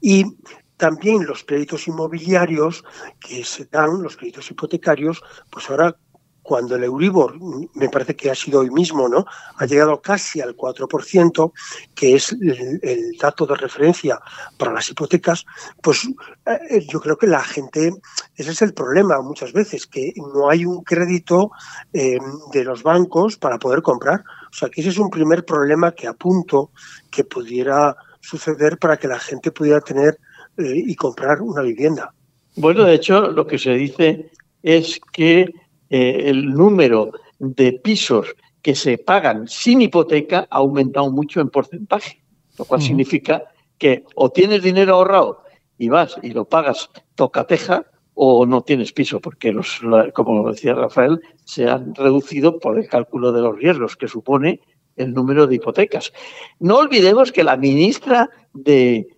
Y 0.00 0.36
también 0.76 1.26
los 1.26 1.44
créditos 1.44 1.86
inmobiliarios 1.88 2.84
que 3.20 3.44
se 3.44 3.66
dan, 3.66 4.02
los 4.02 4.16
créditos 4.16 4.50
hipotecarios, 4.50 5.22
pues 5.50 5.68
ahora 5.70 5.96
cuando 6.42 6.74
el 6.74 6.84
Euribor, 6.84 7.38
me 7.74 7.88
parece 7.88 8.16
que 8.16 8.30
ha 8.30 8.34
sido 8.34 8.60
hoy 8.60 8.70
mismo, 8.70 9.08
¿no? 9.08 9.24
Ha 9.56 9.66
llegado 9.66 10.00
casi 10.00 10.40
al 10.40 10.56
4%, 10.56 11.52
que 11.94 12.14
es 12.14 12.32
el, 12.32 13.16
dato 13.18 13.46
de 13.46 13.54
referencia 13.54 14.18
para 14.58 14.72
las 14.72 14.90
hipotecas, 14.90 15.44
pues 15.80 16.08
eh, 16.46 16.84
yo 16.88 17.00
creo 17.00 17.16
que 17.16 17.28
la 17.28 17.42
gente, 17.42 17.92
ese 18.34 18.50
es 18.50 18.62
el 18.62 18.74
problema 18.74 19.20
muchas 19.22 19.52
veces, 19.52 19.86
que 19.86 20.12
no 20.16 20.50
hay 20.50 20.64
un 20.64 20.82
crédito 20.82 21.52
eh, 21.92 22.18
de 22.52 22.64
los 22.64 22.82
bancos 22.82 23.36
para 23.36 23.58
poder 23.58 23.82
comprar. 23.82 24.24
O 24.50 24.54
sea, 24.54 24.68
que 24.68 24.80
ese 24.80 24.90
es 24.90 24.98
un 24.98 25.10
primer 25.10 25.44
problema 25.44 25.92
que 25.92 26.08
apunto 26.08 26.70
que 27.10 27.24
pudiera 27.24 27.96
suceder 28.20 28.78
para 28.78 28.96
que 28.96 29.08
la 29.08 29.18
gente 29.18 29.52
pudiera 29.52 29.80
tener 29.80 30.18
eh, 30.56 30.74
y 30.74 30.94
comprar 30.96 31.40
una 31.40 31.62
vivienda. 31.62 32.12
Bueno, 32.56 32.84
de 32.84 32.94
hecho, 32.94 33.30
lo 33.30 33.46
que 33.46 33.58
se 33.58 33.70
dice 33.70 34.30
es 34.62 35.00
que 35.12 35.52
eh, 35.94 36.30
el 36.30 36.54
número 36.54 37.12
de 37.38 37.74
pisos 37.74 38.34
que 38.62 38.74
se 38.74 38.96
pagan 38.96 39.46
sin 39.46 39.82
hipoteca 39.82 40.48
ha 40.48 40.56
aumentado 40.56 41.10
mucho 41.12 41.42
en 41.42 41.50
porcentaje, 41.50 42.22
lo 42.58 42.64
cual 42.64 42.80
significa 42.80 43.42
que 43.76 44.04
o 44.14 44.30
tienes 44.30 44.62
dinero 44.62 44.94
ahorrado 44.94 45.42
y 45.76 45.90
vas 45.90 46.16
y 46.22 46.30
lo 46.30 46.46
pagas 46.46 46.88
tocateja 47.14 47.84
o 48.14 48.46
no 48.46 48.62
tienes 48.62 48.90
piso, 48.94 49.20
porque 49.20 49.52
los, 49.52 49.82
como 50.14 50.50
decía 50.50 50.72
Rafael, 50.72 51.20
se 51.44 51.68
han 51.68 51.94
reducido 51.94 52.58
por 52.58 52.78
el 52.78 52.88
cálculo 52.88 53.30
de 53.30 53.42
los 53.42 53.58
riesgos 53.58 53.94
que 53.94 54.08
supone 54.08 54.60
el 54.96 55.12
número 55.12 55.46
de 55.46 55.56
hipotecas. 55.56 56.10
No 56.58 56.78
olvidemos 56.78 57.32
que 57.32 57.44
la 57.44 57.58
ministra 57.58 58.30
de 58.54 59.08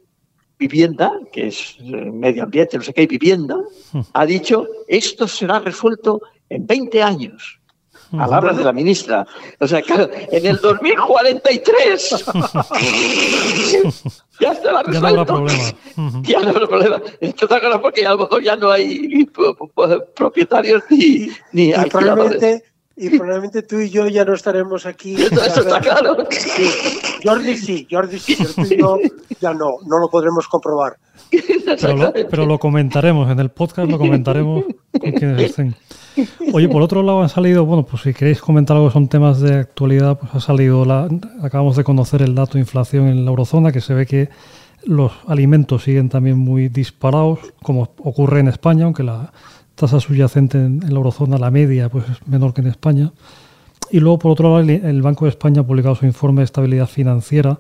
Vivienda, 0.58 1.12
que 1.32 1.48
es 1.48 1.76
eh, 1.80 2.10
medio 2.10 2.44
ambiente, 2.44 2.76
no 2.76 2.82
sé 2.82 2.94
qué, 2.94 3.02
hay 3.02 3.06
vivienda, 3.06 3.56
ha 4.12 4.24
dicho 4.24 4.66
esto 4.86 5.26
será 5.26 5.58
resuelto 5.58 6.20
en 6.54 6.66
20 6.66 7.02
años. 7.02 7.60
Palabras 8.10 8.56
de 8.56 8.64
la 8.64 8.72
ministra. 8.72 9.26
O 9.58 9.66
sea, 9.66 9.82
claro, 9.82 10.08
en 10.12 10.46
el 10.46 10.56
2043 10.58 12.10
ya 14.40 14.52
estará 14.52 14.82
resuelto. 14.82 14.92
Ya 14.92 15.00
no 15.00 15.06
habrá 15.08 15.24
problema. 15.24 15.72
Ya 16.22 16.40
no 16.40 16.48
habrá 16.50 16.66
problema. 16.66 17.02
Esto 17.20 17.46
está 17.46 17.80
porque 17.80 18.06
a 18.06 18.10
lo 18.10 18.18
mejor 18.18 18.42
ya 18.42 18.56
no 18.56 18.70
hay 18.70 19.28
propietarios 20.14 20.82
ni, 20.90 21.28
ni 21.52 21.70
y 21.70 21.90
probablemente, 21.90 22.62
y 22.96 23.10
probablemente 23.10 23.62
tú 23.62 23.80
y 23.80 23.90
yo 23.90 24.06
ya 24.06 24.24
no 24.24 24.34
estaremos 24.34 24.86
aquí. 24.86 25.14
Eso, 25.22 25.60
está 25.60 25.80
claro. 25.80 26.16
Jordi 27.24 27.56
sí, 27.56 27.88
Jordi 27.90 28.18
sí, 28.18 28.36
pero 28.38 28.52
tú 28.54 28.62
y 28.62 28.78
yo 28.78 28.98
ya 29.40 29.52
no, 29.54 29.78
no 29.86 29.98
lo 29.98 30.08
podremos 30.08 30.46
comprobar. 30.46 30.96
Pero 31.80 31.96
lo, 31.96 32.12
pero 32.12 32.46
lo 32.46 32.58
comentaremos, 32.58 33.28
en 33.30 33.40
el 33.40 33.50
podcast 33.50 33.90
lo 33.90 33.98
comentaremos 33.98 34.64
con 35.00 35.12
quienes 35.12 35.42
estén. 35.42 35.74
Oye, 36.52 36.68
por 36.68 36.82
otro 36.82 37.02
lado 37.02 37.22
han 37.22 37.28
salido, 37.28 37.64
bueno, 37.64 37.84
pues 37.84 38.02
si 38.02 38.14
queréis 38.14 38.40
comentar 38.40 38.76
algo, 38.76 38.90
son 38.90 39.08
temas 39.08 39.40
de 39.40 39.54
actualidad, 39.54 40.18
pues 40.18 40.34
ha 40.34 40.40
salido, 40.40 40.84
la, 40.84 41.08
acabamos 41.42 41.76
de 41.76 41.84
conocer 41.84 42.22
el 42.22 42.34
dato 42.34 42.54
de 42.54 42.60
inflación 42.60 43.08
en 43.08 43.24
la 43.24 43.30
eurozona, 43.30 43.72
que 43.72 43.80
se 43.80 43.94
ve 43.94 44.06
que 44.06 44.28
los 44.84 45.12
alimentos 45.26 45.84
siguen 45.84 46.08
también 46.08 46.38
muy 46.38 46.68
disparados, 46.68 47.40
como 47.62 47.82
ocurre 47.98 48.40
en 48.40 48.48
España, 48.48 48.84
aunque 48.84 49.02
la 49.02 49.32
tasa 49.74 49.98
subyacente 50.00 50.58
en, 50.58 50.80
la 50.80 50.96
eurozona, 50.96 51.38
la 51.38 51.50
media, 51.50 51.88
pues 51.88 52.04
es 52.08 52.26
menor 52.28 52.54
que 52.54 52.60
en 52.60 52.68
España. 52.68 53.12
Y 53.90 54.00
luego, 54.00 54.18
por 54.18 54.32
otro 54.32 54.48
lado, 54.48 54.60
el, 54.60 55.02
Banco 55.02 55.24
de 55.24 55.30
España 55.30 55.60
ha 55.60 55.66
publicado 55.66 55.94
su 55.94 56.06
informe 56.06 56.40
de 56.40 56.44
estabilidad 56.44 56.86
financiera, 56.86 57.58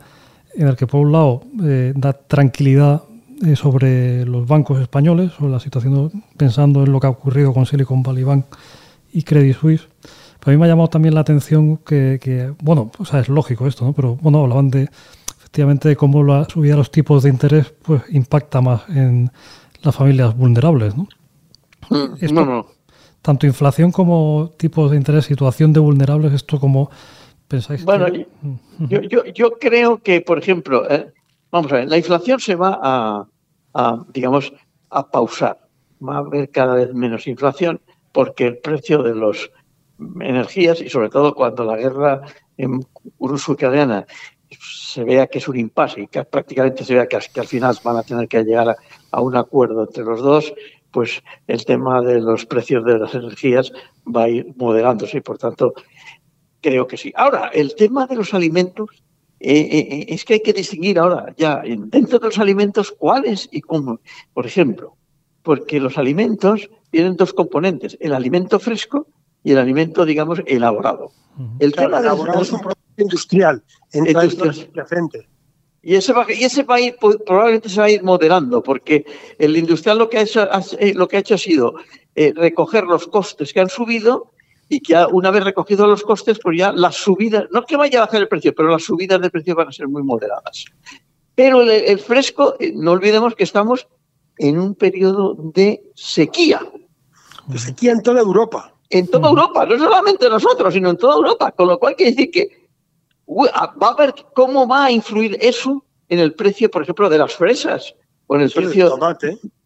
en 0.54 0.68
el 0.68 0.76
que, 0.76 0.86
por 0.86 1.00
un 1.00 1.12
lado, 1.12 1.42
eh, 1.62 1.92
da 1.96 2.12
tranquilidad 2.12 3.02
eh, 3.44 3.56
sobre 3.56 4.24
los 4.24 4.46
bancos 4.46 4.80
españoles, 4.80 5.32
sobre 5.32 5.52
la 5.52 5.60
situación, 5.60 6.24
pensando 6.36 6.82
en 6.84 6.92
lo 6.92 7.00
que 7.00 7.06
ha 7.06 7.10
ocurrido 7.10 7.52
con 7.52 7.66
Silicon 7.66 8.02
Valley 8.02 8.24
Bank 8.24 8.46
y 9.12 9.22
Credit 9.22 9.56
Suisse. 9.56 9.88
Pero 10.40 10.50
a 10.50 10.50
mí 10.52 10.56
me 10.56 10.66
ha 10.66 10.68
llamado 10.68 10.88
también 10.88 11.14
la 11.14 11.20
atención 11.20 11.78
que, 11.78 12.52
bueno, 12.62 12.90
o 12.98 13.04
sea, 13.04 13.20
es 13.20 13.28
lógico 13.28 13.66
esto, 13.66 13.84
¿no? 13.84 13.92
Pero 13.92 14.16
bueno, 14.16 14.42
hablaban 14.42 14.70
de 14.70 14.88
efectivamente 15.38 15.88
de 15.88 15.96
cómo 15.96 16.22
la 16.22 16.44
subida 16.44 16.72
de 16.72 16.78
los 16.78 16.90
tipos 16.90 17.22
de 17.22 17.30
interés 17.30 17.72
pues 17.82 18.02
impacta 18.10 18.60
más 18.60 18.88
en 18.88 19.30
las 19.82 19.94
familias 19.94 20.36
vulnerables, 20.36 20.96
¿no? 20.96 21.06
Mm, 21.90 22.64
tanto 23.22 23.46
inflación 23.46 23.92
como 23.92 24.52
tipos 24.56 24.90
de 24.90 24.96
interés, 24.96 25.26
situación 25.26 25.72
de 25.72 25.80
vulnerables, 25.80 26.32
esto 26.32 26.58
como 26.58 26.90
pensáis. 27.48 27.84
Bueno, 27.84 28.06
yo, 28.78 29.00
yo, 29.02 29.24
yo, 29.26 29.52
creo 29.58 29.98
que, 29.98 30.20
por 30.20 30.38
ejemplo, 30.38 30.90
eh, 30.90 31.12
Vamos 31.54 31.70
a 31.70 31.76
ver, 31.76 31.88
la 31.88 31.96
inflación 31.96 32.40
se 32.40 32.56
va 32.56 32.80
a, 32.82 33.28
digamos, 34.12 34.52
a 34.90 35.10
pausar. 35.10 35.58
Va 36.06 36.16
a 36.16 36.18
haber 36.18 36.50
cada 36.50 36.74
vez 36.74 36.94
menos 36.94 37.26
inflación 37.26 37.80
porque 38.12 38.46
el 38.46 38.58
precio 38.58 39.02
de 39.02 39.14
los 39.14 39.50
energías 40.20 40.80
y 40.80 40.88
sobre 40.88 41.08
todo 41.08 41.34
cuando 41.34 41.64
la 41.64 41.76
guerra 41.76 42.22
en 42.56 42.80
ruso-ucraniana 43.18 44.06
se 44.60 45.02
vea 45.02 45.26
que 45.26 45.38
es 45.38 45.48
un 45.48 45.58
impasse 45.58 46.02
y 46.02 46.06
que 46.06 46.24
prácticamente 46.24 46.84
se 46.84 46.94
vea 46.94 47.06
que, 47.06 47.16
al 47.16 47.46
final 47.46 47.76
van 47.82 47.96
a 47.96 48.02
tener 48.02 48.28
que 48.28 48.44
llegar 48.44 48.76
a, 49.10 49.20
un 49.20 49.36
acuerdo 49.36 49.84
entre 49.84 50.04
los 50.04 50.20
dos, 50.20 50.54
pues 50.90 51.22
el 51.48 51.64
tema 51.64 52.00
de 52.02 52.20
los 52.20 52.46
precios 52.46 52.84
de 52.84 52.98
las 52.98 53.14
energías 53.14 53.72
va 54.06 54.24
a 54.24 54.28
ir 54.28 54.46
moderándose 54.56 55.18
y 55.18 55.20
por 55.20 55.38
tanto 55.38 55.74
creo 56.60 56.86
que 56.86 56.96
sí. 56.96 57.12
Ahora, 57.16 57.50
el 57.52 57.74
tema 57.74 58.06
de 58.06 58.16
los 58.16 58.32
alimentos, 58.32 59.03
eh, 59.46 59.60
eh, 59.60 59.88
eh, 59.90 60.06
es 60.08 60.24
que 60.24 60.34
hay 60.34 60.40
que 60.40 60.54
distinguir 60.54 60.98
ahora 60.98 61.34
ya 61.36 61.62
dentro 61.66 62.18
de 62.18 62.28
los 62.28 62.38
alimentos 62.38 62.90
cuáles 62.90 63.46
y 63.52 63.60
cómo. 63.60 64.00
Por 64.32 64.46
ejemplo, 64.46 64.96
porque 65.42 65.80
los 65.80 65.98
alimentos 65.98 66.70
tienen 66.90 67.14
dos 67.16 67.34
componentes, 67.34 67.98
el 68.00 68.14
alimento 68.14 68.58
fresco 68.58 69.06
y 69.42 69.52
el 69.52 69.58
alimento, 69.58 70.06
digamos, 70.06 70.40
elaborado. 70.46 71.12
El 71.58 71.72
tema 71.74 71.98
elaborado 71.98 72.40
es 72.40 72.52
un 72.52 72.60
producto 72.60 72.84
industrial, 72.96 73.62
industrial. 73.92 74.54
Y 75.82 75.96
ese, 75.96 76.14
va, 76.14 76.24
y 76.32 76.44
ese 76.44 76.64
país 76.64 76.94
probablemente 77.26 77.68
se 77.68 77.80
va 77.80 77.84
a 77.84 77.90
ir 77.90 78.02
moderando, 78.02 78.62
porque 78.62 79.04
el 79.38 79.58
industrial 79.58 79.98
lo 79.98 80.08
que 80.08 80.16
ha 80.16 80.22
hecho, 80.22 80.48
lo 80.94 81.06
que 81.06 81.16
ha, 81.18 81.20
hecho 81.20 81.34
ha 81.34 81.38
sido 81.38 81.74
eh, 82.14 82.32
recoger 82.34 82.84
los 82.84 83.08
costes 83.08 83.52
que 83.52 83.60
han 83.60 83.68
subido 83.68 84.32
y 84.68 84.80
que 84.80 84.96
una 85.12 85.30
vez 85.30 85.44
recogidos 85.44 85.88
los 85.88 86.02
costes, 86.02 86.38
pues 86.42 86.58
ya 86.58 86.72
las 86.72 86.96
subidas, 86.96 87.44
no 87.50 87.64
que 87.64 87.76
vaya 87.76 87.98
a 87.98 88.06
bajar 88.06 88.22
el 88.22 88.28
precio, 88.28 88.54
pero 88.54 88.68
las 88.68 88.82
subidas 88.82 89.20
de 89.20 89.30
precio 89.30 89.54
van 89.54 89.68
a 89.68 89.72
ser 89.72 89.88
muy 89.88 90.02
moderadas. 90.02 90.64
Pero 91.34 91.62
el 91.62 91.98
fresco, 91.98 92.54
eh, 92.60 92.72
no 92.74 92.92
olvidemos 92.92 93.34
que 93.34 93.44
estamos 93.44 93.88
en 94.38 94.58
un 94.58 94.74
periodo 94.74 95.34
de 95.34 95.82
sequía. 95.94 96.60
De 97.46 97.58
sequía 97.58 97.92
en 97.92 98.02
toda 98.02 98.20
Europa. 98.20 98.72
En 98.90 99.08
toda 99.08 99.28
Europa, 99.30 99.66
no 99.66 99.78
solamente 99.78 100.28
nosotros, 100.28 100.72
sino 100.74 100.90
en 100.90 100.96
toda 100.96 101.16
Europa. 101.16 101.50
Con 101.52 101.68
lo 101.68 101.78
cual 101.78 101.96
quiere 101.96 102.12
decir 102.12 102.30
que 102.30 102.68
va 103.28 103.88
a 103.88 103.96
ver 103.96 104.14
cómo 104.34 104.68
va 104.68 104.86
a 104.86 104.90
influir 104.90 105.36
eso 105.40 105.84
en 106.08 106.18
el 106.20 106.34
precio, 106.34 106.70
por 106.70 106.82
ejemplo, 106.82 107.08
de 107.08 107.18
las 107.18 107.34
fresas, 107.34 107.94
o 108.26 108.36
en 108.36 108.42
el 108.42 108.50
precio 108.50 108.96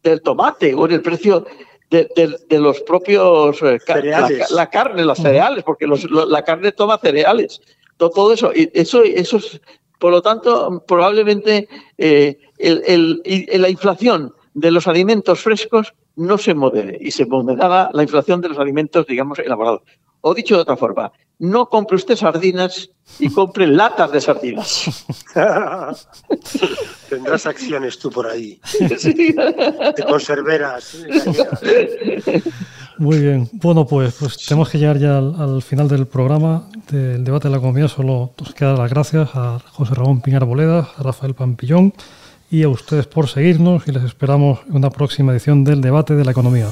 del 0.03 0.23
tomate, 0.23 0.75
o 0.75 0.87
en 0.87 0.93
el 0.93 1.03
precio 1.03 1.45
de, 1.91 2.59
los 2.59 2.81
propios 2.83 3.63
eh, 3.63 3.79
cereales. 3.85 4.51
La, 4.51 4.69
carne, 4.69 5.05
los 5.05 5.19
cereales, 5.19 5.65
porque 5.65 5.87
la 5.87 6.45
carne 6.45 6.73
toma 6.73 6.99
cereales. 6.99 7.61
Todo, 7.97 8.33
eso, 8.33 8.53
y 8.55 8.71
eso, 8.75 9.03
eso 9.03 9.39
es, 9.39 9.61
por 9.99 10.13
lo 10.13 10.23
tanto, 10.23 10.85
probablemente 10.87 11.69
eh, 11.97 12.39
la 12.59 13.69
inflación 13.69 14.33
de 14.55 14.71
los 14.71 14.87
alimentos 14.87 15.41
frescos 15.41 15.95
no 16.19 16.37
se 16.37 16.53
modere 16.53 16.99
y 17.01 17.11
se 17.13 17.25
moderará 17.27 17.91
la 17.93 18.03
inflación 18.03 18.41
de 18.41 18.49
los 18.49 18.59
alimentos, 18.59 19.07
digamos, 19.07 19.39
elaborados. 19.39 19.83
O 20.21 20.35
dicho 20.35 20.57
de 20.57 20.63
otra 20.63 20.77
forma, 20.77 21.13
no 21.39 21.69
compre 21.69 21.97
usted 21.97 22.17
sardinas 22.17 22.91
y 23.21 23.31
compre 23.31 23.69
latas 23.69 24.11
de 24.11 24.21
sardinas. 24.21 25.07
Tendrás 27.09 27.47
acciones 27.47 27.99
tú 27.99 28.11
por 28.11 28.27
ahí. 28.27 28.61
Te 29.95 30.03
conserveras. 30.03 30.99
Muy 32.99 33.21
bien. 33.21 33.49
Bueno, 33.53 33.87
pues, 33.87 34.17
pues 34.19 34.45
tenemos 34.45 34.69
que 34.71 34.79
llegar 34.79 34.99
ya 34.99 35.19
al, 35.19 35.63
final 35.63 35.87
del 35.87 36.09
programa 36.09 36.69
del 36.91 37.23
debate 37.23 37.47
de 37.47 37.53
la 37.53 37.59
economía. 37.59 37.87
Solo 37.87 38.33
nos 38.37 38.53
queda 38.55 38.75
las 38.75 38.91
gracias 38.91 39.31
a 39.35 39.61
José 39.71 39.95
Ramón 39.95 40.21
Piñar 40.21 40.45
Boleda, 40.45 40.89
a 40.97 41.03
Rafael 41.05 41.35
Pampillón 41.35 41.95
y 42.51 42.63
a 42.63 42.69
ustedes 42.69 43.07
por 43.07 43.29
seguirnos 43.29 43.87
y 43.87 43.93
les 43.93 44.05
esperamos 44.05 44.61
en 44.69 44.77
una 44.77 44.91
próxima 44.91 45.33
edición 45.33 45.65
del 45.65 45.81
debate 45.81 46.15
de 46.15 46.25
la 46.25 46.31
economía. 46.31 46.69